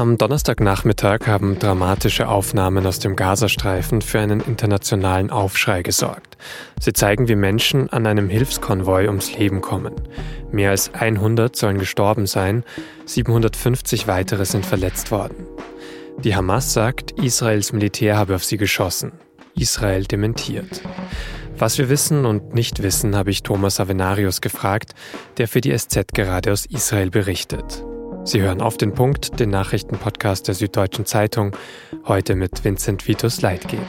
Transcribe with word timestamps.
Am 0.00 0.16
Donnerstagnachmittag 0.16 1.26
haben 1.26 1.58
dramatische 1.58 2.26
Aufnahmen 2.26 2.86
aus 2.86 3.00
dem 3.00 3.16
Gazastreifen 3.16 4.00
für 4.00 4.18
einen 4.18 4.40
internationalen 4.40 5.28
Aufschrei 5.28 5.82
gesorgt. 5.82 6.38
Sie 6.80 6.94
zeigen, 6.94 7.28
wie 7.28 7.36
Menschen 7.36 7.90
an 7.90 8.06
einem 8.06 8.30
Hilfskonvoi 8.30 9.08
ums 9.08 9.36
Leben 9.36 9.60
kommen. 9.60 9.92
Mehr 10.50 10.70
als 10.70 10.94
100 10.94 11.54
sollen 11.54 11.76
gestorben 11.76 12.24
sein, 12.24 12.64
750 13.04 14.06
weitere 14.06 14.46
sind 14.46 14.64
verletzt 14.64 15.10
worden. 15.10 15.46
Die 16.24 16.34
Hamas 16.34 16.72
sagt, 16.72 17.10
Israels 17.20 17.74
Militär 17.74 18.16
habe 18.16 18.36
auf 18.36 18.44
sie 18.44 18.56
geschossen. 18.56 19.12
Israel 19.54 20.04
dementiert. 20.04 20.80
Was 21.58 21.76
wir 21.76 21.90
wissen 21.90 22.24
und 22.24 22.54
nicht 22.54 22.82
wissen, 22.82 23.16
habe 23.16 23.30
ich 23.30 23.42
Thomas 23.42 23.80
Avenarius 23.80 24.40
gefragt, 24.40 24.94
der 25.36 25.46
für 25.46 25.60
die 25.60 25.76
SZ 25.76 26.14
gerade 26.14 26.52
aus 26.52 26.64
Israel 26.64 27.10
berichtet. 27.10 27.84
Sie 28.24 28.42
hören 28.42 28.60
auf 28.60 28.76
den 28.76 28.92
Punkt, 28.92 29.40
den 29.40 29.48
Nachrichtenpodcast 29.50 30.46
der 30.46 30.54
Süddeutschen 30.54 31.06
Zeitung, 31.06 31.56
heute 32.04 32.36
mit 32.36 32.62
Vincent 32.64 33.08
Vitus 33.08 33.40
Leitgeb. 33.40 33.80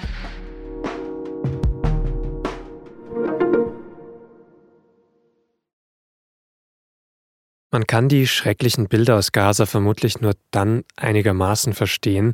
Man 7.73 7.87
kann 7.87 8.09
die 8.09 8.25
schrecklichen 8.25 8.87
Bilder 8.87 9.17
aus 9.17 9.31
Gaza 9.31 9.65
vermutlich 9.65 10.21
nur 10.21 10.33
dann 10.51 10.83
einigermaßen 10.95 11.73
verstehen, 11.73 12.33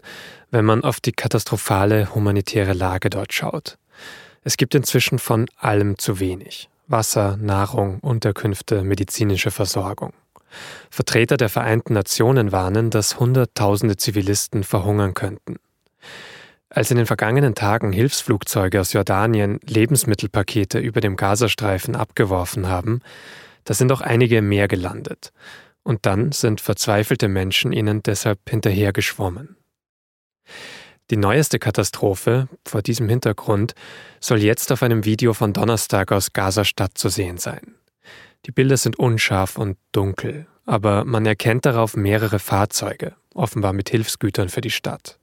wenn 0.51 0.65
man 0.65 0.83
auf 0.83 0.99
die 0.99 1.11
katastrophale 1.11 2.13
humanitäre 2.13 2.73
Lage 2.73 3.09
dort 3.09 3.33
schaut. 3.33 3.77
Es 4.43 4.57
gibt 4.57 4.75
inzwischen 4.75 5.19
von 5.19 5.47
allem 5.57 5.97
zu 5.97 6.19
wenig. 6.19 6.69
Wasser, 6.87 7.37
Nahrung, 7.37 7.99
Unterkünfte, 7.99 8.83
medizinische 8.83 9.51
Versorgung. 9.51 10.13
Vertreter 10.89 11.37
der 11.37 11.49
Vereinten 11.49 11.93
Nationen 11.93 12.51
warnen, 12.51 12.89
dass 12.89 13.19
Hunderttausende 13.19 13.97
Zivilisten 13.97 14.63
verhungern 14.63 15.13
könnten. 15.13 15.57
Als 16.69 16.91
in 16.91 16.97
den 16.97 17.05
vergangenen 17.05 17.55
Tagen 17.55 17.91
Hilfsflugzeuge 17.91 18.81
aus 18.81 18.93
Jordanien 18.93 19.59
Lebensmittelpakete 19.65 20.79
über 20.79 21.01
dem 21.01 21.15
Gazastreifen 21.15 21.95
abgeworfen 21.95 22.67
haben, 22.67 23.01
da 23.63 23.73
sind 23.73 23.91
auch 23.91 24.01
einige 24.01 24.41
mehr 24.41 24.67
gelandet. 24.67 25.31
Und 25.83 26.05
dann 26.05 26.33
sind 26.33 26.59
verzweifelte 26.59 27.29
Menschen 27.29 27.71
ihnen 27.71 28.03
deshalb 28.03 28.39
hinterhergeschwommen. 28.49 29.55
Die 31.09 31.17
neueste 31.17 31.59
Katastrophe 31.59 32.49
vor 32.65 32.81
diesem 32.81 33.07
Hintergrund 33.07 33.73
soll 34.19 34.39
jetzt 34.39 34.71
auf 34.73 34.83
einem 34.83 35.05
Video 35.05 35.33
von 35.33 35.53
Donnerstag 35.53 36.11
aus 36.11 36.33
Gaza-Stadt 36.33 36.97
zu 36.97 37.07
sehen 37.07 37.37
sein. 37.37 37.76
Die 38.47 38.53
Bilder 38.53 38.77
sind 38.77 38.97
unscharf 38.97 39.57
und 39.57 39.77
dunkel, 39.91 40.47
aber 40.65 41.03
man 41.03 41.25
erkennt 41.25 41.65
darauf 41.65 41.97
mehrere 41.97 42.39
Fahrzeuge, 42.39 43.13
offenbar 43.33 43.73
mit 43.73 43.89
Hilfsgütern 43.89 44.47
für 44.47 44.61
die 44.61 44.71
Stadt. 44.71 45.19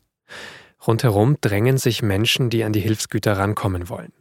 Rundherum 0.86 1.38
drängen 1.40 1.78
sich 1.78 2.02
Menschen, 2.02 2.50
die 2.50 2.64
an 2.64 2.74
die 2.74 2.80
Hilfsgüter 2.80 3.38
rankommen 3.38 3.88
wollen. 3.88 4.12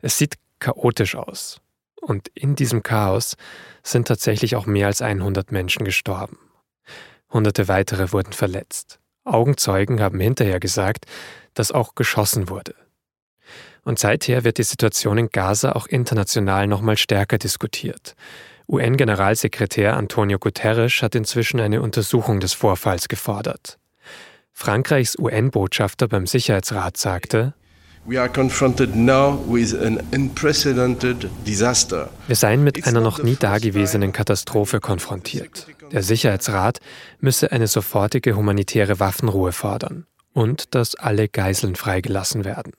Es 0.00 0.16
sieht 0.16 0.36
chaotisch 0.60 1.14
aus. 1.14 1.60
Und 2.00 2.28
in 2.28 2.56
diesem 2.56 2.82
Chaos 2.82 3.36
sind 3.82 4.08
tatsächlich 4.08 4.56
auch 4.56 4.64
mehr 4.64 4.86
als 4.86 5.02
100 5.02 5.52
Menschen 5.52 5.84
gestorben. 5.84 6.38
Hunderte 7.30 7.68
weitere 7.68 8.12
wurden 8.12 8.32
verletzt. 8.32 8.98
Augenzeugen 9.24 10.00
haben 10.00 10.20
hinterher 10.20 10.58
gesagt, 10.58 11.04
dass 11.52 11.70
auch 11.70 11.94
geschossen 11.94 12.48
wurde. 12.48 12.74
Und 13.88 13.98
seither 13.98 14.44
wird 14.44 14.58
die 14.58 14.64
Situation 14.64 15.16
in 15.16 15.30
Gaza 15.30 15.72
auch 15.72 15.86
international 15.86 16.66
nochmal 16.66 16.98
stärker 16.98 17.38
diskutiert. 17.38 18.16
UN-Generalsekretär 18.68 19.96
Antonio 19.96 20.38
Guterres 20.38 21.00
hat 21.00 21.14
inzwischen 21.14 21.58
eine 21.58 21.80
Untersuchung 21.80 22.38
des 22.38 22.52
Vorfalls 22.52 23.08
gefordert. 23.08 23.78
Frankreichs 24.52 25.18
UN-Botschafter 25.18 26.06
beim 26.06 26.26
Sicherheitsrat 26.26 26.98
sagte, 26.98 27.54
wir 28.04 28.30
seien 32.28 32.64
mit 32.64 32.86
einer 32.86 33.00
noch 33.00 33.22
nie 33.22 33.36
dagewesenen 33.36 34.12
Katastrophe 34.12 34.80
konfrontiert. 34.80 35.66
Der 35.92 36.02
Sicherheitsrat 36.02 36.80
müsse 37.20 37.52
eine 37.52 37.66
sofortige 37.66 38.36
humanitäre 38.36 39.00
Waffenruhe 39.00 39.52
fordern 39.52 40.04
und 40.34 40.74
dass 40.74 40.94
alle 40.94 41.26
Geiseln 41.30 41.74
freigelassen 41.74 42.44
werden. 42.44 42.74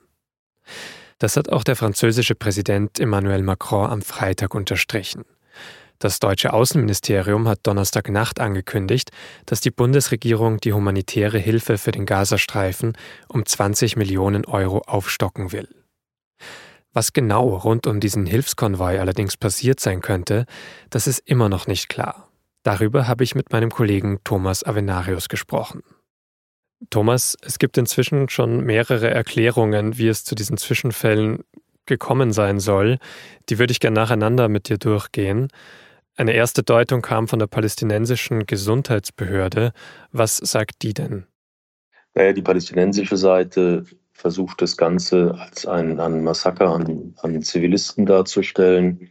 Das 1.19 1.35
hat 1.35 1.50
auch 1.50 1.66
der 1.66 1.75
französische 1.75 2.34
Präsident 2.34 3.00
Emmanuel 3.00 3.44
Macron 3.44 3.90
am 3.90 4.02
Freitag 4.02 4.56
unterstrichen. 4.56 5.25
Das 6.00 6.19
deutsche 6.19 6.53
Außenministerium 6.53 7.50
hat 7.50 7.59
Donnerstagnacht 7.63 8.40
angekündigt, 8.40 9.12
dass 9.46 9.59
die 9.59 9.69
Bundesregierung 9.69 10.62
die 10.62 10.72
humanitäre 10.72 11.38
Hilfe 11.38 11.78
für 11.78 11.91
den 11.91 12.06
Gazastreifen 12.06 12.97
um 13.28 13.46
20 13.46 13.97
Millionen 13.97 14.46
Euro 14.46 14.80
aufstocken 14.88 15.52
will. 15.52 15.68
Was 16.94 17.12
genau 17.12 17.50
rund 17.50 17.86
um 17.86 18.00
diesen 18.00 18.25
Hilfskonvoi 18.25 18.97
allerdings 18.97 19.36
passiert 19.36 19.81
sein 19.81 20.00
könnte, 20.00 20.46
das 20.90 21.06
ist 21.06 21.19
immer 21.25 21.50
noch 21.50 21.68
nicht 21.68 21.90
klar. 21.90 22.30
Darüber 22.63 23.09
habe 23.09 23.25
ich 23.25 23.36
mit 23.36 23.51
meinem 23.51 23.69
Kollegen 23.69 24.19
Thomas 24.24 24.66
Avenarius 24.66 25.28
gesprochen. 25.28 25.84
Thomas, 26.90 27.38
es 27.41 27.59
gibt 27.59 27.78
inzwischen 27.78 28.29
schon 28.29 28.63
mehrere 28.63 29.09
Erklärungen, 29.09 29.97
wie 29.97 30.07
es 30.07 30.23
zu 30.23 30.35
diesen 30.35 30.57
Zwischenfällen 30.57 31.44
gekommen 31.85 32.31
sein 32.31 32.59
soll. 32.59 33.00
Die 33.50 33.59
würde 33.59 33.72
ich 33.72 33.79
gerne 33.79 34.00
nacheinander 34.00 34.47
mit 34.47 34.69
dir 34.69 34.78
durchgehen. 34.78 35.50
Eine 36.16 36.34
erste 36.34 36.63
Deutung 36.63 37.01
kam 37.01 37.28
von 37.28 37.39
der 37.39 37.47
palästinensischen 37.47 38.45
Gesundheitsbehörde. 38.45 39.73
Was 40.12 40.38
sagt 40.38 40.81
die 40.81 40.94
denn? 40.94 41.25
Naja, 42.13 42.34
die 42.34 42.41
palästinensische 42.41 43.18
Seite 43.18 43.85
versucht 44.13 44.62
das 44.62 44.75
Ganze 44.75 45.35
als 45.39 45.66
ein, 45.66 46.00
ein 46.00 46.23
Massaker 46.23 46.69
an, 46.69 47.16
an 47.22 47.41
Zivilisten 47.41 48.06
darzustellen. 48.06 49.09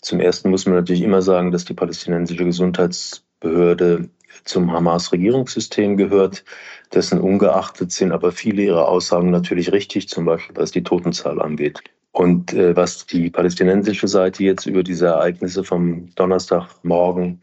Zum 0.00 0.20
Ersten 0.20 0.50
muss 0.50 0.66
man 0.66 0.76
natürlich 0.76 1.02
immer 1.02 1.20
sagen, 1.20 1.50
dass 1.50 1.64
die 1.64 1.74
palästinensische 1.74 2.44
Gesundheitsbehörde 2.44 4.08
zum 4.44 4.72
Hamas-Regierungssystem 4.72 5.96
gehört. 5.96 6.44
Dessen 6.92 7.20
ungeachtet 7.20 7.92
sind 7.92 8.12
aber 8.12 8.32
viele 8.32 8.62
ihrer 8.62 8.88
Aussagen 8.88 9.30
natürlich 9.30 9.72
richtig, 9.72 10.08
zum 10.08 10.24
Beispiel 10.24 10.56
was 10.56 10.70
die 10.70 10.82
Totenzahl 10.82 11.40
angeht. 11.40 11.82
Und 12.12 12.54
äh, 12.54 12.74
was 12.74 13.06
die 13.06 13.28
palästinensische 13.30 14.08
Seite 14.08 14.42
jetzt 14.42 14.66
über 14.66 14.82
diese 14.82 15.06
Ereignisse 15.06 15.64
vom 15.64 16.14
Donnerstagmorgen 16.14 17.42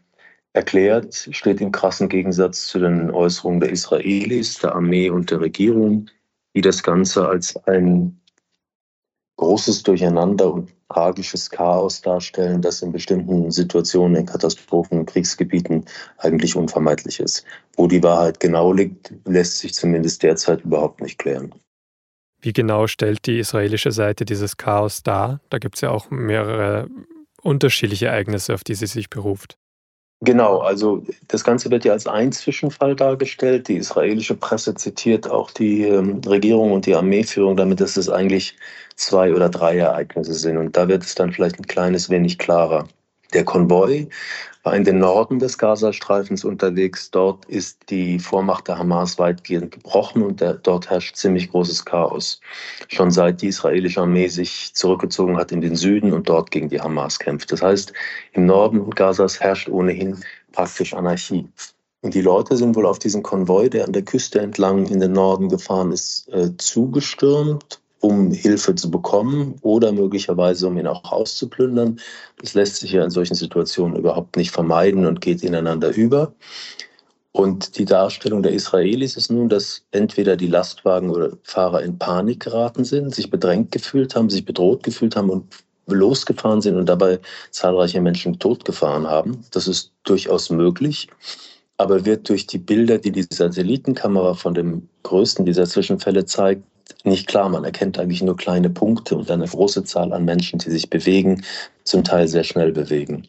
erklärt, 0.52 1.28
steht 1.30 1.60
im 1.60 1.72
krassen 1.72 2.08
Gegensatz 2.08 2.66
zu 2.66 2.78
den 2.80 3.10
Äußerungen 3.10 3.60
der 3.60 3.70
Israelis, 3.70 4.58
der 4.58 4.74
Armee 4.74 5.10
und 5.10 5.30
der 5.30 5.40
Regierung, 5.40 6.06
die 6.56 6.60
das 6.60 6.82
Ganze 6.82 7.28
als 7.28 7.56
ein 7.66 8.20
großes 9.36 9.82
Durcheinander 9.82 10.52
und 10.52 10.73
tragisches 10.92 11.50
Chaos 11.50 12.00
darstellen, 12.00 12.62
das 12.62 12.82
in 12.82 12.92
bestimmten 12.92 13.50
Situationen, 13.50 14.16
in 14.16 14.26
Katastrophen, 14.26 15.00
in 15.00 15.06
Kriegsgebieten 15.06 15.84
eigentlich 16.18 16.56
unvermeidlich 16.56 17.20
ist. 17.20 17.44
Wo 17.76 17.86
die 17.86 18.02
Wahrheit 18.02 18.40
genau 18.40 18.72
liegt, 18.72 19.12
lässt 19.24 19.58
sich 19.58 19.74
zumindest 19.74 20.22
derzeit 20.22 20.62
überhaupt 20.62 21.00
nicht 21.00 21.18
klären. 21.18 21.54
Wie 22.40 22.52
genau 22.52 22.86
stellt 22.86 23.26
die 23.26 23.38
israelische 23.38 23.90
Seite 23.90 24.24
dieses 24.24 24.56
Chaos 24.56 25.02
dar? 25.02 25.40
Da 25.48 25.58
gibt 25.58 25.76
es 25.76 25.80
ja 25.80 25.90
auch 25.90 26.10
mehrere 26.10 26.88
unterschiedliche 27.42 28.06
Ereignisse, 28.06 28.54
auf 28.54 28.64
die 28.64 28.74
sie 28.74 28.86
sich 28.86 29.08
beruft. 29.08 29.56
Genau, 30.20 30.58
also 30.60 31.04
das 31.28 31.44
Ganze 31.44 31.70
wird 31.70 31.84
ja 31.84 31.92
als 31.92 32.06
ein 32.06 32.32
Zwischenfall 32.32 32.96
dargestellt. 32.96 33.68
Die 33.68 33.76
israelische 33.76 34.34
Presse 34.34 34.74
zitiert 34.74 35.30
auch 35.30 35.50
die 35.50 35.82
ähm, 35.82 36.20
Regierung 36.26 36.72
und 36.72 36.86
die 36.86 36.94
Armeeführung 36.94 37.56
damit, 37.56 37.80
dass 37.80 37.96
es 37.96 38.08
eigentlich 38.08 38.56
zwei 38.96 39.34
oder 39.34 39.50
drei 39.50 39.76
Ereignisse 39.78 40.34
sind. 40.34 40.56
Und 40.56 40.76
da 40.76 40.88
wird 40.88 41.02
es 41.02 41.14
dann 41.14 41.32
vielleicht 41.32 41.58
ein 41.58 41.66
kleines 41.66 42.08
wenig 42.10 42.38
klarer. 42.38 42.88
Der 43.34 43.44
Konvoi 43.44 44.08
war 44.62 44.76
in 44.76 44.84
den 44.84 44.98
Norden 44.98 45.40
des 45.40 45.58
Gazastreifens 45.58 46.44
unterwegs. 46.44 47.10
Dort 47.10 47.44
ist 47.46 47.90
die 47.90 48.18
Vormacht 48.20 48.68
der 48.68 48.78
Hamas 48.78 49.18
weitgehend 49.18 49.72
gebrochen 49.72 50.22
und 50.22 50.40
der, 50.40 50.54
dort 50.54 50.88
herrscht 50.88 51.16
ziemlich 51.16 51.50
großes 51.50 51.84
Chaos. 51.84 52.40
Schon 52.88 53.10
seit 53.10 53.42
die 53.42 53.48
israelische 53.48 54.00
Armee 54.00 54.28
sich 54.28 54.72
zurückgezogen 54.74 55.36
hat 55.36 55.52
in 55.52 55.60
den 55.60 55.74
Süden 55.74 56.12
und 56.12 56.28
dort 56.28 56.52
gegen 56.52 56.68
die 56.68 56.80
Hamas 56.80 57.18
kämpft. 57.18 57.50
Das 57.50 57.60
heißt, 57.60 57.92
im 58.32 58.46
Norden 58.46 58.88
Gazas 58.90 59.40
herrscht 59.40 59.68
ohnehin 59.68 60.16
praktisch 60.52 60.94
Anarchie. 60.94 61.48
Und 62.02 62.14
die 62.14 62.22
Leute 62.22 62.56
sind 62.56 62.76
wohl 62.76 62.86
auf 62.86 62.98
diesen 62.98 63.22
Konvoi, 63.22 63.68
der 63.68 63.86
an 63.86 63.92
der 63.92 64.02
Küste 64.02 64.40
entlang 64.40 64.86
in 64.86 65.00
den 65.00 65.12
Norden 65.12 65.48
gefahren 65.48 65.90
ist, 65.90 66.28
äh, 66.28 66.56
zugestürmt 66.56 67.80
um 68.04 68.32
Hilfe 68.32 68.74
zu 68.74 68.90
bekommen 68.90 69.56
oder 69.62 69.90
möglicherweise 69.92 70.66
um 70.68 70.76
ihn 70.76 70.86
auch 70.86 71.10
auszuplündern. 71.10 71.98
Das 72.38 72.52
lässt 72.52 72.76
sich 72.76 72.92
ja 72.92 73.02
in 73.02 73.10
solchen 73.10 73.34
Situationen 73.34 73.96
überhaupt 73.96 74.36
nicht 74.36 74.50
vermeiden 74.50 75.06
und 75.06 75.22
geht 75.22 75.42
ineinander 75.42 75.94
über. 75.94 76.34
Und 77.32 77.78
die 77.78 77.86
Darstellung 77.86 78.42
der 78.42 78.52
Israelis 78.52 79.16
ist 79.16 79.30
nun, 79.30 79.48
dass 79.48 79.86
entweder 79.90 80.36
die 80.36 80.48
Lastwagen 80.48 81.10
oder 81.10 81.30
Fahrer 81.44 81.82
in 81.82 81.98
Panik 81.98 82.40
geraten 82.40 82.84
sind, 82.84 83.14
sich 83.14 83.30
bedrängt 83.30 83.72
gefühlt 83.72 84.14
haben, 84.14 84.28
sich 84.28 84.44
bedroht 84.44 84.82
gefühlt 84.82 85.16
haben 85.16 85.30
und 85.30 85.54
losgefahren 85.86 86.60
sind 86.60 86.76
und 86.76 86.86
dabei 86.88 87.20
zahlreiche 87.52 88.02
Menschen 88.02 88.38
totgefahren 88.38 89.06
haben. 89.08 89.44
Das 89.52 89.66
ist 89.66 89.92
durchaus 90.04 90.50
möglich. 90.50 91.08
aber 91.78 92.04
wird 92.04 92.28
durch 92.28 92.46
die 92.46 92.58
Bilder, 92.58 92.98
die 92.98 93.12
die 93.12 93.26
Satellitenkamera 93.28 94.34
von 94.34 94.54
dem 94.54 94.88
größten 95.02 95.44
dieser 95.44 95.66
Zwischenfälle 95.66 96.24
zeigt, 96.24 96.64
nicht 97.04 97.26
klar. 97.26 97.48
Man 97.48 97.64
erkennt 97.64 97.98
eigentlich 97.98 98.22
nur 98.22 98.36
kleine 98.36 98.70
Punkte 98.70 99.16
und 99.16 99.30
eine 99.30 99.46
große 99.46 99.84
Zahl 99.84 100.12
an 100.12 100.24
Menschen, 100.24 100.58
die 100.58 100.70
sich 100.70 100.90
bewegen, 100.90 101.44
zum 101.84 102.04
Teil 102.04 102.28
sehr 102.28 102.44
schnell 102.44 102.72
bewegen. 102.72 103.26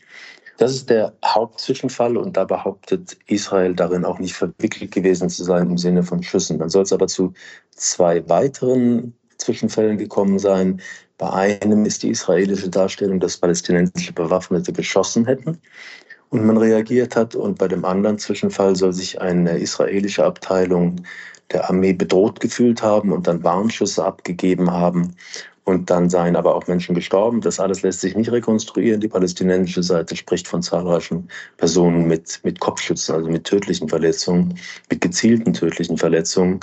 Das 0.58 0.72
ist 0.72 0.90
der 0.90 1.14
Hauptzwischenfall 1.26 2.16
und 2.16 2.38
da 2.38 2.46
behauptet 2.46 3.18
Israel 3.28 3.76
darin 3.76 4.06
auch 4.06 4.20
nicht 4.20 4.36
verwickelt 4.36 4.92
gewesen 4.92 5.30
zu 5.30 5.44
sein 5.44 5.70
im 5.70 5.78
Sinne 5.78 6.02
von 6.04 6.24
Schüssen. 6.24 6.60
Dann 6.60 6.70
soll 6.70 6.84
es 6.84 6.94
aber 6.94 7.08
zu 7.08 7.34
zwei 7.72 8.28
weiteren 8.30 9.14
Zwischenfällen 9.38 9.98
gekommen 9.98 10.40
sein. 10.40 10.82
Bei 11.18 11.30
einem 11.60 11.86
ist 11.86 12.04
die 12.04 12.10
israelische 12.10 12.70
Darstellung, 12.70 13.20
dass 13.20 13.38
palästinensische 13.38 14.14
Bewaffnete 14.14 14.72
geschossen 14.72 15.26
hätten 15.26 15.60
und 16.30 16.46
man 16.46 16.58
reagiert 16.58 17.18
hat. 17.18 17.36
Und 17.36 17.58
bei 17.58 17.68
dem 17.68 17.84
anderen 17.84 18.18
Zwischenfall 18.18 18.78
soll 18.78 18.94
sich 18.94 19.20
eine 19.20 19.58
israelische 19.58 20.24
Abteilung 20.24 21.02
der 21.52 21.70
Armee 21.70 21.94
bedroht 21.94 22.40
gefühlt 22.40 22.82
haben 22.82 23.12
und 23.12 23.28
dann 23.28 23.44
Warnschüsse 23.44 24.04
abgegeben 24.04 24.72
haben. 24.72 25.16
Und 25.64 25.90
dann 25.90 26.12
seien 26.12 26.36
aber 26.36 26.54
auch 26.54 26.68
Menschen 26.68 26.94
gestorben. 26.94 27.42
Das 27.42 27.60
alles 27.60 27.82
lässt 27.82 28.02
sich 28.02 28.16
nicht 28.16 28.32
rekonstruieren. 28.32 29.02
Die 29.02 29.08
palästinensische 29.08 29.82
Seite 29.82 30.16
spricht 30.16 30.48
von 30.48 30.62
zahlreichen 30.62 31.28
Personen 31.58 32.08
mit, 32.08 32.40
mit 32.44 32.60
Kopfschützen, 32.60 33.16
also 33.16 33.30
mit 33.30 33.46
tödlichen 33.46 33.90
Verletzungen, 33.90 34.60
mit 34.92 35.02
gezielten 35.02 35.54
tödlichen 35.54 35.98
Verletzungen. 35.98 36.60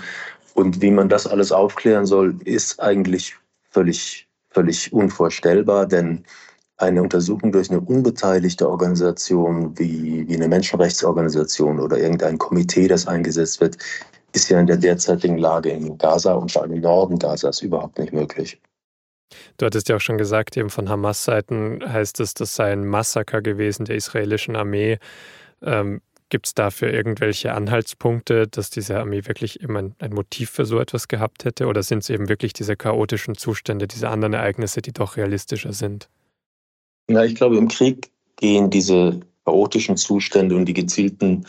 Und 0.55 0.81
wie 0.83 0.93
man 0.93 1.09
das 1.09 1.27
alles 1.27 1.51
aufklären 1.51 2.07
soll, 2.07 2.37
ist 2.45 2.79
eigentlich 2.79 3.35
völlig, 3.71 4.29
völlig 4.51 4.93
unvorstellbar, 4.93 5.87
denn 5.87 6.25
eine 6.77 7.03
Untersuchung 7.03 7.53
durch 7.53 7.71
eine 7.71 7.81
unbeteiligte 7.81 8.69
Organisation 8.69 9.77
wie, 9.79 10.29
wie 10.29 10.35
eine 10.35 10.49
Menschenrechtsorganisation 10.49 11.81
oder 11.81 11.99
irgendein 11.99 12.39
Komitee, 12.39 12.89
das 12.89 13.07
eingesetzt 13.07 13.61
wird, 13.61 13.79
ist 14.35 14.49
ja 14.49 14.61
in 14.61 14.67
der 14.67 14.77
derzeitigen 14.77 15.39
Lage 15.39 15.71
in 15.71 15.99
Gaza 15.99 16.35
und 16.35 16.51
vor 16.51 16.63
allem 16.63 16.73
im 16.73 16.81
Norden 16.81 17.19
Gazas 17.19 17.63
überhaupt 17.63 17.99
nicht 17.99 18.13
möglich. 18.13 18.61
Du 19.57 19.67
hattest 19.67 19.89
ja 19.89 19.97
auch 19.97 20.01
schon 20.01 20.19
gesagt, 20.19 20.57
eben 20.57 20.71
von 20.71 20.89
Hamas-Seiten 20.89 21.81
heißt 21.87 22.21
es, 22.21 22.35
das 22.35 22.55
sei 22.55 22.73
ein 22.73 22.87
Massaker 22.87 23.41
gewesen 23.43 23.85
der 23.85 23.97
israelischen 23.97 24.57
Armee. 24.57 24.99
Ähm, 25.63 26.01
Gibt 26.29 26.47
es 26.47 26.55
dafür 26.55 26.91
irgendwelche 26.91 27.53
Anhaltspunkte, 27.53 28.49
dass 28.49 28.71
diese 28.71 28.99
Armee 28.99 29.27
wirklich 29.27 29.61
immer 29.61 29.81
ein, 29.81 29.95
ein 29.99 30.15
Motiv 30.15 30.49
für 30.49 30.65
so 30.65 30.81
etwas 30.81 31.09
gehabt 31.09 31.45
hätte? 31.45 31.67
Oder 31.67 31.83
sind 31.83 31.99
es 31.99 32.11
eben 32.11 32.31
wirklich 32.31 32.55
diese 32.55 32.75
chaotischen 32.75 33.37
Zustände, 33.37 33.87
diese 33.87 34.09
anderen 34.09 34.33
Ereignisse, 34.33 34.81
die 34.81 34.93
doch 34.93 35.19
realistischer 35.19 35.75
sind? 35.75 36.09
Ja, 37.11 37.23
ich 37.25 37.35
glaube, 37.35 37.59
im 37.59 37.69
Krieg 37.69 38.11
gehen 38.37 38.71
diese 38.71 39.21
chaotischen 39.45 39.99
Zustände 39.99 40.57
und 40.57 40.65
die 40.65 40.73
gezielten 40.73 41.45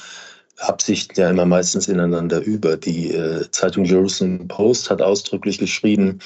Absichten 0.60 1.20
ja 1.20 1.30
immer 1.30 1.46
meistens 1.46 1.88
ineinander 1.88 2.42
über. 2.42 2.78
Die 2.78 3.12
äh, 3.12 3.50
Zeitung 3.52 3.86
Jerusalem 3.86 4.48
Post 4.48 4.90
hat 4.90 5.02
ausdrücklich 5.02 5.58
geschrieben, 5.58 6.20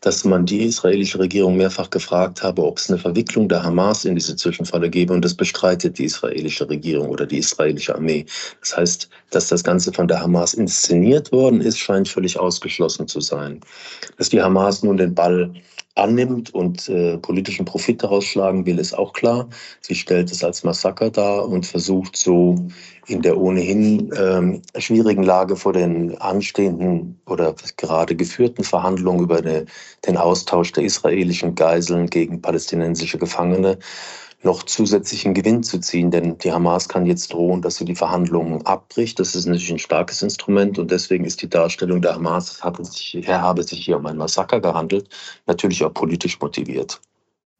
dass 0.00 0.24
man 0.24 0.46
die 0.46 0.64
israelische 0.64 1.18
Regierung 1.18 1.56
mehrfach 1.56 1.90
gefragt 1.90 2.42
habe, 2.42 2.64
ob 2.64 2.78
es 2.78 2.90
eine 2.90 2.98
Verwicklung 2.98 3.48
der 3.48 3.62
Hamas 3.62 4.04
in 4.04 4.14
diese 4.14 4.36
Zwischenfälle 4.36 4.90
gebe. 4.90 5.12
Und 5.12 5.24
das 5.24 5.34
bestreitet 5.34 5.98
die 5.98 6.04
israelische 6.04 6.68
Regierung 6.68 7.08
oder 7.08 7.26
die 7.26 7.38
israelische 7.38 7.94
Armee. 7.94 8.26
Das 8.60 8.76
heißt, 8.76 9.08
dass 9.30 9.48
das 9.48 9.64
Ganze 9.64 9.92
von 9.92 10.08
der 10.08 10.20
Hamas 10.20 10.54
inszeniert 10.54 11.30
worden 11.32 11.60
ist, 11.60 11.78
scheint 11.78 12.08
völlig 12.08 12.38
ausgeschlossen 12.38 13.08
zu 13.08 13.20
sein. 13.20 13.60
Dass 14.18 14.28
die 14.28 14.42
Hamas 14.42 14.82
nun 14.82 14.96
den 14.96 15.14
Ball 15.14 15.50
annimmt 15.96 16.52
und 16.52 16.88
äh, 16.88 17.18
politischen 17.18 17.64
Profit 17.64 18.02
daraus 18.02 18.24
schlagen 18.24 18.66
will, 18.66 18.78
ist 18.78 18.96
auch 18.96 19.12
klar. 19.12 19.48
Sie 19.80 19.94
stellt 19.94 20.30
es 20.32 20.42
als 20.42 20.64
Massaker 20.64 21.10
dar 21.10 21.48
und 21.48 21.66
versucht 21.66 22.16
so 22.16 22.56
in 23.06 23.22
der 23.22 23.36
ohnehin 23.36 24.10
ähm, 24.18 24.62
schwierigen 24.78 25.22
Lage 25.22 25.56
vor 25.56 25.72
den 25.72 26.16
anstehenden 26.18 27.20
oder 27.26 27.54
gerade 27.76 28.16
geführten 28.16 28.64
Verhandlungen 28.64 29.24
über 29.24 29.38
eine, 29.38 29.66
den 30.06 30.16
Austausch 30.16 30.72
der 30.72 30.84
israelischen 30.84 31.54
Geiseln 31.54 32.08
gegen 32.08 32.40
palästinensische 32.40 33.18
Gefangene 33.18 33.78
noch 34.44 34.62
zusätzlichen 34.62 35.34
Gewinn 35.34 35.62
zu 35.62 35.80
ziehen. 35.80 36.10
Denn 36.10 36.38
die 36.38 36.52
Hamas 36.52 36.88
kann 36.88 37.06
jetzt 37.06 37.32
drohen, 37.32 37.62
dass 37.62 37.76
sie 37.76 37.84
die 37.84 37.94
Verhandlungen 37.94 38.64
abbricht. 38.66 39.18
Das 39.18 39.34
ist 39.34 39.46
natürlich 39.46 39.72
ein 39.72 39.78
starkes 39.78 40.22
Instrument 40.22 40.78
und 40.78 40.90
deswegen 40.90 41.24
ist 41.24 41.42
die 41.42 41.48
Darstellung 41.48 42.02
der 42.02 42.14
Hamas, 42.14 42.60
sich, 42.82 43.28
habe 43.28 43.62
sich 43.62 43.84
hier 43.84 43.96
um 43.96 44.06
ein 44.06 44.16
Massaker 44.16 44.60
gehandelt, 44.60 45.08
natürlich 45.46 45.82
auch 45.84 45.92
politisch 45.92 46.38
motiviert. 46.40 47.00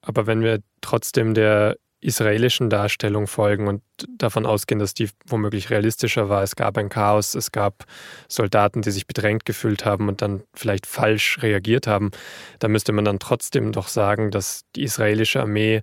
Aber 0.03 0.27
wenn 0.27 0.43
wir 0.43 0.61
trotzdem 0.81 1.35
der 1.35 1.77
israelischen 2.05 2.69
Darstellung 2.69 3.27
folgen 3.27 3.67
und 3.67 3.83
davon 4.19 4.45
ausgehen, 4.45 4.79
dass 4.79 4.93
die 4.93 5.09
womöglich 5.27 5.71
realistischer 5.71 6.29
war. 6.29 6.43
Es 6.43 6.55
gab 6.55 6.77
ein 6.77 6.91
Chaos, 6.91 7.35
es 7.35 7.51
gab 7.51 7.87
Soldaten, 8.29 8.83
die 8.83 8.91
sich 8.91 9.07
bedrängt 9.07 9.47
gefühlt 9.47 9.87
haben 9.87 10.09
und 10.09 10.21
dann 10.21 10.43
vielleicht 10.53 10.87
falsch 10.87 11.39
reagiert 11.41 11.87
haben. 11.87 12.11
Da 12.59 12.69
müsste 12.69 12.93
man 12.93 13.07
dann 13.07 13.21
trotzdem 13.21 13.73
doch 13.73 13.89
sagen, 13.89 14.31
dass 14.31 14.67
die 14.77 14.83
israelische 14.83 15.41
Armee 15.41 15.81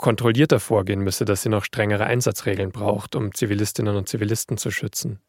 kontrollierter 0.00 0.60
vorgehen 0.60 1.00
müsse, 1.00 1.24
dass 1.24 1.42
sie 1.42 1.48
noch 1.48 1.64
strengere 1.64 2.04
Einsatzregeln 2.04 2.72
braucht, 2.72 3.14
um 3.14 3.32
Zivilistinnen 3.34 3.96
und 3.96 4.08
Zivilisten 4.08 4.56
zu 4.56 4.70
schützen. 4.70 5.20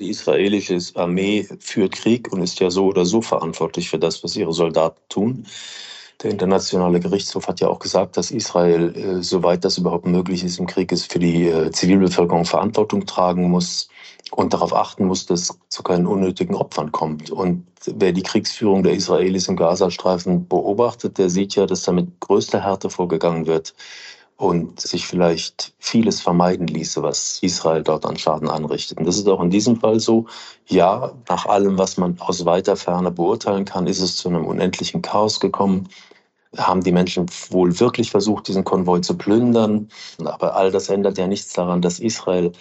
Die 0.00 0.10
israelische 0.10 0.78
Armee 0.94 1.48
führt 1.58 1.92
Krieg 1.92 2.32
und 2.32 2.40
ist 2.40 2.60
ja 2.60 2.70
so 2.70 2.86
oder 2.86 3.04
so 3.04 3.20
verantwortlich 3.20 3.90
für 3.90 3.98
das, 3.98 4.22
was 4.22 4.36
ihre 4.36 4.52
Soldaten 4.52 5.00
tun. 5.08 5.46
Der 6.22 6.30
Internationale 6.30 7.00
Gerichtshof 7.00 7.46
hat 7.46 7.60
ja 7.60 7.68
auch 7.68 7.78
gesagt, 7.78 8.16
dass 8.16 8.30
Israel, 8.30 8.94
äh, 8.96 9.22
soweit 9.22 9.64
das 9.64 9.78
überhaupt 9.78 10.06
möglich 10.06 10.42
ist 10.42 10.58
im 10.58 10.66
Krieg, 10.66 10.90
ist 10.92 11.12
für 11.12 11.18
die 11.18 11.46
äh, 11.46 11.70
Zivilbevölkerung 11.70 12.44
Verantwortung 12.44 13.06
tragen 13.06 13.50
muss 13.50 13.88
und 14.32 14.52
darauf 14.52 14.74
achten 14.74 15.06
muss, 15.06 15.26
dass 15.26 15.42
es 15.42 15.58
zu 15.68 15.82
keinen 15.82 16.06
unnötigen 16.06 16.54
Opfern 16.54 16.92
kommt. 16.92 17.30
Und 17.30 17.66
wer 17.86 18.12
die 18.12 18.22
Kriegsführung 18.22 18.82
der 18.82 18.94
Israelis 18.94 19.48
im 19.48 19.56
Gazastreifen 19.56 20.48
beobachtet, 20.48 21.18
der 21.18 21.30
sieht 21.30 21.54
ja, 21.54 21.66
dass 21.66 21.82
da 21.82 21.92
mit 21.92 22.20
größter 22.20 22.62
Härte 22.62 22.90
vorgegangen 22.90 23.46
wird 23.46 23.74
und 24.36 24.80
sich 24.80 25.06
vielleicht 25.06 25.74
vieles 25.78 26.20
vermeiden 26.20 26.68
ließe, 26.68 27.02
was 27.02 27.38
Israel 27.42 27.82
dort 27.82 28.06
an 28.06 28.16
Schaden 28.16 28.48
anrichtet. 28.48 28.98
Und 28.98 29.06
das 29.06 29.16
ist 29.16 29.28
auch 29.28 29.42
in 29.42 29.50
diesem 29.50 29.76
Fall 29.76 29.98
so. 29.98 30.26
Ja, 30.66 31.12
nach 31.28 31.46
allem, 31.46 31.76
was 31.76 31.96
man 31.96 32.20
aus 32.20 32.44
weiter 32.44 32.76
Ferne 32.76 33.10
beurteilen 33.10 33.64
kann, 33.64 33.86
ist 33.86 34.00
es 34.00 34.16
zu 34.16 34.28
einem 34.28 34.46
unendlichen 34.46 35.02
Chaos 35.02 35.40
gekommen 35.40 35.88
haben 36.56 36.82
die 36.82 36.92
Menschen 36.92 37.26
wohl 37.50 37.78
wirklich 37.78 38.10
versucht, 38.10 38.48
diesen 38.48 38.64
Konvoi 38.64 39.00
zu 39.00 39.16
plündern. 39.16 39.88
Aber 40.24 40.56
all 40.56 40.70
das 40.70 40.88
ändert 40.88 41.18
ja 41.18 41.26
nichts 41.26 41.52
daran, 41.52 41.82
dass 41.82 42.00
Israel 42.00 42.52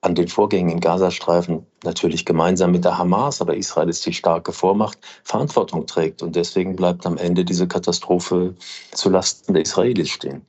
an 0.00 0.14
den 0.14 0.28
Vorgängen 0.28 0.70
im 0.70 0.80
Gazastreifen 0.80 1.66
natürlich 1.84 2.24
gemeinsam 2.24 2.70
mit 2.70 2.84
der 2.84 2.98
Hamas, 2.98 3.40
aber 3.40 3.56
Israel 3.56 3.88
ist 3.88 4.06
die 4.06 4.12
starke 4.12 4.52
Vormacht, 4.52 4.98
Verantwortung 5.24 5.86
trägt. 5.86 6.22
Und 6.22 6.36
deswegen 6.36 6.76
bleibt 6.76 7.04
am 7.04 7.16
Ende 7.16 7.44
diese 7.44 7.66
Katastrophe 7.66 8.54
zulasten 8.92 9.54
der 9.54 9.62
Israelis 9.62 10.10
stehen. 10.10 10.46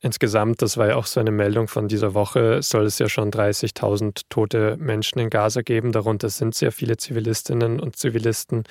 Insgesamt, 0.00 0.62
das 0.62 0.76
war 0.76 0.88
ja 0.88 0.96
auch 0.96 1.06
so 1.06 1.20
eine 1.20 1.30
Meldung 1.30 1.68
von 1.68 1.86
dieser 1.86 2.12
Woche, 2.14 2.60
soll 2.60 2.86
es 2.86 2.98
ja 2.98 3.08
schon 3.08 3.30
30.000 3.30 4.22
tote 4.28 4.76
Menschen 4.76 5.20
in 5.20 5.30
Gaza 5.30 5.62
geben. 5.62 5.92
Darunter 5.92 6.28
sind 6.28 6.56
sehr 6.56 6.72
viele 6.72 6.96
Zivilistinnen 6.96 7.78
und 7.78 7.94
Zivilisten. 7.94 8.64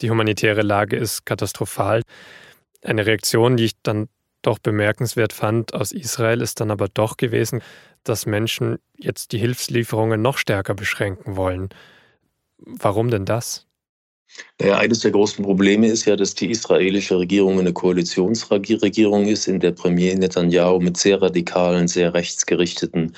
Die 0.00 0.10
humanitäre 0.10 0.62
Lage 0.62 0.96
ist 0.96 1.24
katastrophal. 1.24 2.02
Eine 2.82 3.06
Reaktion, 3.06 3.56
die 3.56 3.66
ich 3.66 3.74
dann 3.84 4.08
doch 4.42 4.58
bemerkenswert 4.58 5.32
fand 5.32 5.74
aus 5.74 5.92
Israel, 5.92 6.40
ist 6.40 6.58
dann 6.58 6.72
aber 6.72 6.88
doch 6.88 7.16
gewesen, 7.16 7.62
dass 8.08 8.26
Menschen 8.26 8.78
jetzt 8.96 9.32
die 9.32 9.38
Hilfslieferungen 9.38 10.20
noch 10.22 10.38
stärker 10.38 10.74
beschränken 10.74 11.36
wollen. 11.36 11.70
Warum 12.58 13.10
denn 13.10 13.24
das? 13.24 13.66
Naja, 14.60 14.78
eines 14.78 15.00
der 15.00 15.12
großen 15.12 15.44
Probleme 15.44 15.86
ist 15.86 16.06
ja, 16.06 16.16
dass 16.16 16.34
die 16.34 16.50
israelische 16.50 17.18
Regierung 17.18 17.60
eine 17.60 17.72
Koalitionsregierung 17.72 19.26
ist, 19.26 19.46
in 19.46 19.60
der 19.60 19.70
Premier 19.70 20.16
Netanyahu 20.16 20.80
mit 20.80 20.96
sehr 20.96 21.22
radikalen, 21.22 21.86
sehr 21.86 22.14
rechtsgerichteten 22.14 23.14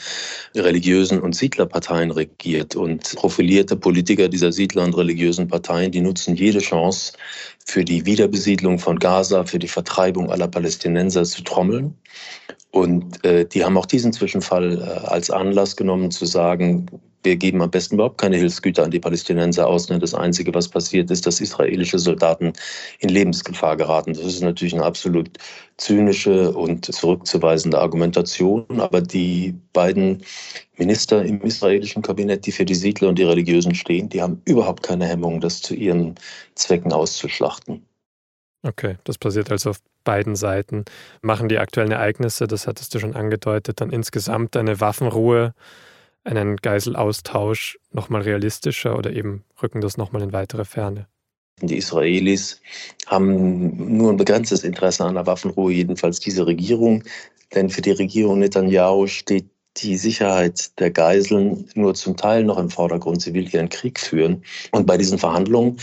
religiösen 0.54 1.20
und 1.20 1.34
Siedlerparteien 1.34 2.10
regiert. 2.10 2.76
Und 2.76 3.14
profilierte 3.16 3.76
Politiker 3.76 4.28
dieser 4.28 4.52
Siedler- 4.52 4.84
und 4.84 4.96
religiösen 4.96 5.48
Parteien, 5.48 5.90
die 5.90 6.02
nutzen 6.02 6.36
jede 6.36 6.58
Chance, 6.58 7.14
für 7.64 7.84
die 7.84 8.04
Wiederbesiedlung 8.04 8.78
von 8.78 8.98
Gaza, 8.98 9.44
für 9.44 9.58
die 9.58 9.68
Vertreibung 9.68 10.30
aller 10.30 10.48
Palästinenser 10.48 11.24
zu 11.24 11.42
trommeln. 11.42 11.96
Und 12.76 13.24
äh, 13.24 13.46
die 13.46 13.64
haben 13.64 13.78
auch 13.78 13.86
diesen 13.86 14.12
Zwischenfall 14.12 14.82
äh, 14.82 15.06
als 15.06 15.30
Anlass 15.30 15.76
genommen, 15.76 16.10
zu 16.10 16.26
sagen, 16.26 16.84
wir 17.22 17.36
geben 17.36 17.62
am 17.62 17.70
besten 17.70 17.94
überhaupt 17.94 18.18
keine 18.18 18.36
Hilfsgüter 18.36 18.84
an 18.84 18.90
die 18.90 19.00
Palästinenser 19.00 19.66
aus. 19.66 19.88
Ne? 19.88 19.98
Das 19.98 20.12
Einzige, 20.12 20.52
was 20.52 20.68
passiert, 20.68 21.10
ist, 21.10 21.26
dass 21.26 21.40
israelische 21.40 21.98
Soldaten 21.98 22.52
in 22.98 23.08
Lebensgefahr 23.08 23.78
geraten. 23.78 24.12
Das 24.12 24.26
ist 24.26 24.42
natürlich 24.42 24.74
eine 24.74 24.84
absolut 24.84 25.30
zynische 25.78 26.52
und 26.52 26.84
zurückzuweisende 26.84 27.78
Argumentation. 27.78 28.66
Aber 28.78 29.00
die 29.00 29.54
beiden 29.72 30.22
Minister 30.76 31.24
im 31.24 31.40
israelischen 31.40 32.02
Kabinett, 32.02 32.44
die 32.44 32.52
für 32.52 32.66
die 32.66 32.74
Siedler 32.74 33.08
und 33.08 33.18
die 33.18 33.24
Religiösen 33.24 33.74
stehen, 33.74 34.10
die 34.10 34.20
haben 34.20 34.42
überhaupt 34.44 34.82
keine 34.82 35.06
Hemmung, 35.06 35.40
das 35.40 35.62
zu 35.62 35.74
ihren 35.74 36.16
Zwecken 36.56 36.92
auszuschlachten. 36.92 37.86
Okay, 38.62 38.96
das 39.04 39.18
passiert 39.18 39.50
also 39.50 39.70
auf 39.70 39.78
beiden 40.04 40.36
Seiten. 40.36 40.84
Machen 41.22 41.48
die 41.48 41.58
aktuellen 41.58 41.92
Ereignisse, 41.92 42.46
das 42.46 42.66
hattest 42.66 42.94
du 42.94 42.98
schon 42.98 43.14
angedeutet, 43.14 43.80
dann 43.80 43.90
insgesamt 43.90 44.56
eine 44.56 44.80
Waffenruhe, 44.80 45.54
einen 46.24 46.56
Geiselaustausch 46.56 47.78
nochmal 47.92 48.22
realistischer 48.22 48.98
oder 48.98 49.12
eben 49.12 49.44
rücken 49.62 49.80
das 49.80 49.96
nochmal 49.96 50.22
in 50.22 50.32
weitere 50.32 50.64
Ferne? 50.64 51.06
Die 51.62 51.76
Israelis 51.78 52.60
haben 53.06 53.96
nur 53.96 54.12
ein 54.12 54.18
begrenztes 54.18 54.62
Interesse 54.62 55.04
an 55.04 55.14
der 55.14 55.26
Waffenruhe, 55.26 55.72
jedenfalls 55.72 56.20
diese 56.20 56.46
Regierung. 56.46 57.02
Denn 57.54 57.70
für 57.70 57.80
die 57.80 57.92
Regierung 57.92 58.40
Netanyahu 58.40 59.06
steht 59.06 59.46
die 59.82 59.96
Sicherheit 59.96 60.78
der 60.78 60.90
Geiseln 60.90 61.68
nur 61.74 61.94
zum 61.94 62.16
Teil 62.16 62.44
noch 62.44 62.58
im 62.58 62.70
Vordergrund. 62.70 63.22
Sie 63.22 63.34
will 63.34 63.52
ihren 63.52 63.68
Krieg 63.68 64.00
führen. 64.00 64.42
Und 64.72 64.86
bei 64.86 64.96
diesen 64.96 65.18
Verhandlungen 65.18 65.78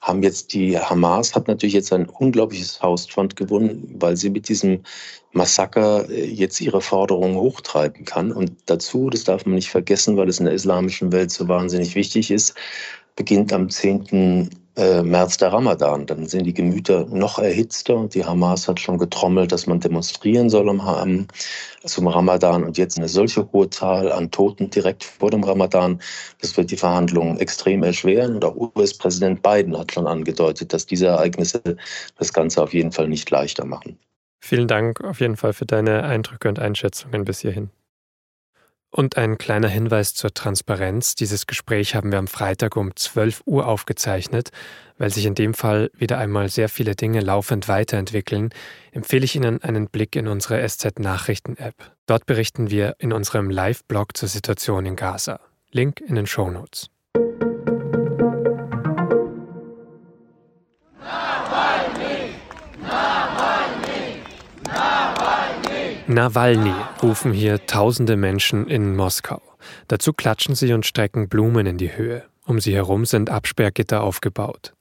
haben 0.00 0.22
jetzt 0.22 0.52
die 0.54 0.78
Hamas 0.78 1.34
hat 1.34 1.48
natürlich 1.48 1.74
jetzt 1.74 1.92
ein 1.92 2.08
unglaubliches 2.08 2.76
Faustpfand 2.76 3.36
gewonnen, 3.36 3.96
weil 3.98 4.16
sie 4.16 4.30
mit 4.30 4.48
diesem 4.48 4.82
Massaker 5.32 6.08
äh, 6.08 6.24
jetzt 6.26 6.60
ihre 6.60 6.80
Forderungen 6.80 7.36
hochtreiben 7.36 8.04
kann. 8.04 8.32
Und 8.32 8.52
dazu, 8.66 9.10
das 9.10 9.24
darf 9.24 9.44
man 9.44 9.54
nicht 9.54 9.70
vergessen, 9.70 10.16
weil 10.16 10.28
es 10.28 10.38
in 10.38 10.46
der 10.46 10.54
islamischen 10.54 11.12
Welt 11.12 11.30
so 11.30 11.48
wahnsinnig 11.48 11.94
wichtig 11.94 12.30
ist, 12.30 12.54
beginnt 13.16 13.52
am 13.52 13.68
10. 13.68 14.50
Äh, 14.78 15.02
März 15.02 15.38
der 15.38 15.52
Ramadan. 15.52 16.06
Dann 16.06 16.26
sind 16.26 16.44
die 16.44 16.54
Gemüter 16.54 17.04
noch 17.06 17.40
erhitzter. 17.40 18.06
Die 18.06 18.24
Hamas 18.24 18.68
hat 18.68 18.78
schon 18.78 18.96
getrommelt, 18.96 19.50
dass 19.50 19.66
man 19.66 19.80
demonstrieren 19.80 20.48
soll 20.50 20.68
am, 20.68 21.26
zum 21.84 22.06
Ramadan. 22.06 22.62
Und 22.62 22.78
jetzt 22.78 22.96
eine 22.96 23.08
solche 23.08 23.50
hohe 23.50 23.68
Zahl 23.70 24.12
an 24.12 24.30
Toten 24.30 24.70
direkt 24.70 25.02
vor 25.02 25.32
dem 25.32 25.42
Ramadan, 25.42 26.00
das 26.40 26.56
wird 26.56 26.70
die 26.70 26.76
Verhandlungen 26.76 27.40
extrem 27.40 27.82
erschweren. 27.82 28.36
Und 28.36 28.44
auch 28.44 28.54
US-Präsident 28.54 29.42
Biden 29.42 29.76
hat 29.76 29.90
schon 29.90 30.06
angedeutet, 30.06 30.72
dass 30.72 30.86
diese 30.86 31.06
Ereignisse 31.06 31.60
das 32.16 32.32
Ganze 32.32 32.62
auf 32.62 32.72
jeden 32.72 32.92
Fall 32.92 33.08
nicht 33.08 33.28
leichter 33.32 33.64
machen. 33.64 33.98
Vielen 34.40 34.68
Dank 34.68 35.02
auf 35.02 35.18
jeden 35.18 35.36
Fall 35.36 35.54
für 35.54 35.66
deine 35.66 36.04
Eindrücke 36.04 36.48
und 36.48 36.60
Einschätzungen 36.60 37.24
bis 37.24 37.40
hierhin. 37.40 37.70
Und 38.90 39.18
ein 39.18 39.36
kleiner 39.36 39.68
Hinweis 39.68 40.14
zur 40.14 40.32
Transparenz. 40.32 41.14
Dieses 41.14 41.46
Gespräch 41.46 41.94
haben 41.94 42.10
wir 42.10 42.18
am 42.18 42.26
Freitag 42.26 42.76
um 42.76 42.96
12 42.96 43.42
Uhr 43.44 43.66
aufgezeichnet. 43.66 44.50
Weil 44.96 45.10
sich 45.10 45.26
in 45.26 45.34
dem 45.34 45.54
Fall 45.54 45.90
wieder 45.94 46.18
einmal 46.18 46.48
sehr 46.48 46.68
viele 46.68 46.96
Dinge 46.96 47.20
laufend 47.20 47.68
weiterentwickeln, 47.68 48.50
empfehle 48.90 49.24
ich 49.24 49.36
Ihnen 49.36 49.62
einen 49.62 49.88
Blick 49.88 50.16
in 50.16 50.26
unsere 50.26 50.66
SZ 50.66 50.98
Nachrichten 50.98 51.56
App. 51.56 51.74
Dort 52.06 52.26
berichten 52.26 52.70
wir 52.70 52.96
in 52.98 53.12
unserem 53.12 53.50
Live-Blog 53.50 54.16
zur 54.16 54.28
Situation 54.28 54.86
in 54.86 54.96
Gaza. 54.96 55.38
Link 55.70 56.00
in 56.00 56.14
den 56.14 56.26
Show 56.26 56.50
Notes. 56.50 56.88
Nawalny 66.10 66.72
rufen 67.02 67.34
hier 67.34 67.66
tausende 67.66 68.16
Menschen 68.16 68.66
in 68.66 68.96
Moskau. 68.96 69.42
Dazu 69.88 70.14
klatschen 70.14 70.54
sie 70.54 70.72
und 70.72 70.86
strecken 70.86 71.28
Blumen 71.28 71.66
in 71.66 71.76
die 71.76 71.94
Höhe. 71.94 72.24
Um 72.46 72.60
sie 72.60 72.74
herum 72.74 73.04
sind 73.04 73.28
Absperrgitter 73.28 74.02
aufgebaut. 74.02 74.72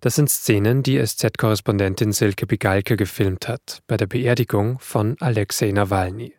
Das 0.00 0.16
sind 0.16 0.28
Szenen, 0.28 0.82
die 0.82 0.98
SZ-Korrespondentin 0.98 2.10
Silke 2.10 2.48
Bigalke 2.48 2.96
gefilmt 2.96 3.46
hat, 3.46 3.78
bei 3.86 3.96
der 3.96 4.08
Beerdigung 4.08 4.80
von 4.80 5.16
Alexei 5.20 5.70
Nawalny. 5.70 6.34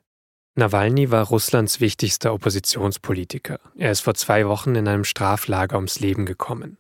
Nawalny 0.55 1.09
war 1.09 1.27
Russlands 1.27 1.79
wichtigster 1.79 2.33
Oppositionspolitiker. 2.33 3.61
Er 3.77 3.91
ist 3.91 4.01
vor 4.01 4.15
zwei 4.15 4.45
Wochen 4.47 4.75
in 4.75 4.89
einem 4.89 5.05
Straflager 5.05 5.77
ums 5.77 6.01
Leben 6.01 6.25
gekommen. 6.25 6.77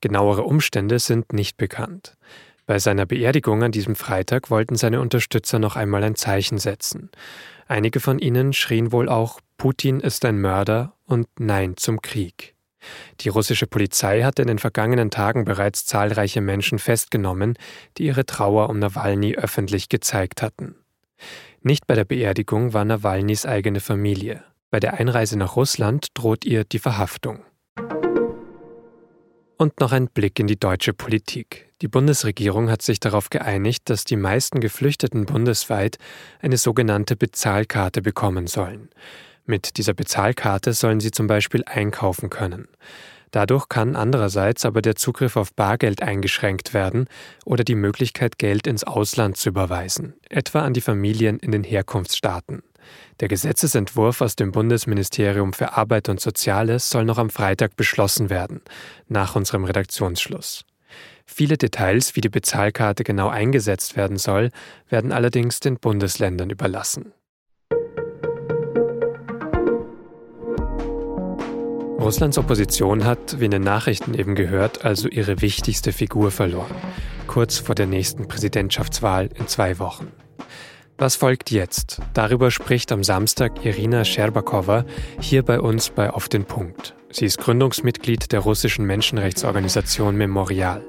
Genauere 0.00 0.44
Umstände 0.44 1.00
sind 1.00 1.32
nicht 1.32 1.56
bekannt. 1.56 2.16
Bei 2.66 2.78
seiner 2.78 3.04
Beerdigung 3.04 3.62
an 3.62 3.72
diesem 3.72 3.94
Freitag 3.94 4.50
wollten 4.50 4.76
seine 4.76 5.00
Unterstützer 5.00 5.58
noch 5.58 5.76
einmal 5.76 6.02
ein 6.02 6.14
Zeichen 6.14 6.58
setzen. 6.58 7.10
Einige 7.68 8.00
von 8.00 8.18
ihnen 8.18 8.52
schrien 8.52 8.90
wohl 8.90 9.08
auch 9.08 9.40
Putin 9.58 10.00
ist 10.00 10.24
ein 10.24 10.40
Mörder 10.40 10.94
und 11.04 11.28
Nein 11.38 11.76
zum 11.76 12.00
Krieg. 12.00 12.54
Die 13.20 13.28
russische 13.28 13.66
Polizei 13.66 14.22
hatte 14.22 14.42
in 14.42 14.48
den 14.48 14.58
vergangenen 14.58 15.10
Tagen 15.10 15.44
bereits 15.44 15.86
zahlreiche 15.86 16.40
Menschen 16.40 16.78
festgenommen, 16.78 17.56
die 17.96 18.04
ihre 18.04 18.26
Trauer 18.26 18.68
um 18.68 18.78
Nawalny 18.78 19.36
öffentlich 19.36 19.88
gezeigt 19.88 20.42
hatten. 20.42 20.74
Nicht 21.62 21.86
bei 21.86 21.94
der 21.94 22.04
Beerdigung 22.04 22.72
war 22.72 22.84
Nawalnys 22.84 23.46
eigene 23.46 23.80
Familie. 23.80 24.44
Bei 24.70 24.80
der 24.80 24.94
Einreise 24.94 25.38
nach 25.38 25.56
Russland 25.56 26.08
droht 26.14 26.44
ihr 26.44 26.64
die 26.64 26.78
Verhaftung. 26.78 27.44
Und 29.56 29.80
noch 29.80 29.92
ein 29.92 30.08
Blick 30.08 30.38
in 30.40 30.46
die 30.46 30.58
deutsche 30.58 30.92
Politik. 30.92 31.73
Die 31.84 31.88
Bundesregierung 31.88 32.70
hat 32.70 32.80
sich 32.80 32.98
darauf 32.98 33.28
geeinigt, 33.28 33.90
dass 33.90 34.04
die 34.04 34.16
meisten 34.16 34.60
Geflüchteten 34.60 35.26
bundesweit 35.26 35.98
eine 36.40 36.56
sogenannte 36.56 37.14
Bezahlkarte 37.14 38.00
bekommen 38.00 38.46
sollen. 38.46 38.88
Mit 39.44 39.76
dieser 39.76 39.92
Bezahlkarte 39.92 40.72
sollen 40.72 41.00
sie 41.00 41.10
zum 41.10 41.26
Beispiel 41.26 41.62
einkaufen 41.66 42.30
können. 42.30 42.68
Dadurch 43.32 43.68
kann 43.68 43.96
andererseits 43.96 44.64
aber 44.64 44.80
der 44.80 44.96
Zugriff 44.96 45.36
auf 45.36 45.52
Bargeld 45.52 46.00
eingeschränkt 46.00 46.72
werden 46.72 47.06
oder 47.44 47.64
die 47.64 47.74
Möglichkeit, 47.74 48.38
Geld 48.38 48.66
ins 48.66 48.84
Ausland 48.84 49.36
zu 49.36 49.50
überweisen, 49.50 50.14
etwa 50.30 50.60
an 50.60 50.72
die 50.72 50.80
Familien 50.80 51.38
in 51.38 51.52
den 51.52 51.64
Herkunftsstaaten. 51.64 52.62
Der 53.20 53.28
Gesetzesentwurf 53.28 54.22
aus 54.22 54.36
dem 54.36 54.52
Bundesministerium 54.52 55.52
für 55.52 55.76
Arbeit 55.76 56.08
und 56.08 56.18
Soziales 56.18 56.88
soll 56.88 57.04
noch 57.04 57.18
am 57.18 57.28
Freitag 57.28 57.76
beschlossen 57.76 58.30
werden, 58.30 58.62
nach 59.06 59.36
unserem 59.36 59.64
Redaktionsschluss. 59.64 60.64
Viele 61.26 61.56
Details, 61.56 62.16
wie 62.16 62.20
die 62.20 62.28
Bezahlkarte 62.28 63.04
genau 63.04 63.28
eingesetzt 63.28 63.96
werden 63.96 64.16
soll, 64.16 64.50
werden 64.88 65.12
allerdings 65.12 65.60
den 65.60 65.76
Bundesländern 65.76 66.50
überlassen. 66.50 67.12
Russlands 72.04 72.36
Opposition 72.36 73.04
hat, 73.04 73.40
wie 73.40 73.46
in 73.46 73.50
den 73.50 73.62
Nachrichten 73.62 74.12
eben 74.12 74.34
gehört, 74.34 74.84
also 74.84 75.08
ihre 75.08 75.40
wichtigste 75.40 75.90
Figur 75.90 76.30
verloren, 76.30 76.74
kurz 77.26 77.58
vor 77.58 77.74
der 77.74 77.86
nächsten 77.86 78.28
Präsidentschaftswahl 78.28 79.30
in 79.34 79.48
zwei 79.48 79.78
Wochen. 79.78 80.12
Was 80.98 81.16
folgt 81.16 81.50
jetzt? 81.50 82.02
Darüber 82.12 82.50
spricht 82.50 82.92
am 82.92 83.02
Samstag 83.02 83.64
Irina 83.64 84.04
Scherbakowa 84.04 84.84
hier 85.18 85.42
bei 85.42 85.58
uns 85.58 85.88
bei 85.88 86.10
Auf 86.10 86.28
den 86.28 86.44
Punkt. 86.44 86.94
Sie 87.14 87.26
ist 87.26 87.38
Gründungsmitglied 87.38 88.32
der 88.32 88.40
russischen 88.40 88.86
Menschenrechtsorganisation 88.86 90.16
Memorial, 90.16 90.84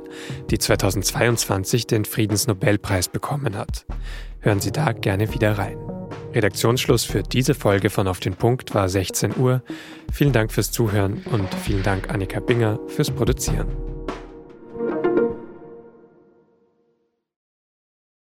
die 0.50 0.58
2022 0.58 1.86
den 1.86 2.04
Friedensnobelpreis 2.04 3.10
bekommen 3.10 3.56
hat. 3.56 3.86
Hören 4.40 4.60
Sie 4.60 4.72
da 4.72 4.92
gerne 4.92 5.32
wieder 5.36 5.56
rein. 5.60 5.78
Redaktionsschluss 6.34 7.04
für 7.04 7.22
diese 7.22 7.54
Folge 7.54 7.92
von 7.92 8.08
Auf 8.08 8.22
den 8.22 8.34
Punkt 8.34 8.74
war 8.74 8.90
16 8.90 9.38
Uhr. 9.38 9.62
Vielen 10.12 10.34
Dank 10.34 10.52
fürs 10.52 10.72
Zuhören 10.72 11.22
und 11.32 11.54
vielen 11.64 11.84
Dank 11.84 12.10
Annika 12.10 12.40
Binger 12.40 12.80
fürs 12.88 13.12
Produzieren. 13.12 13.95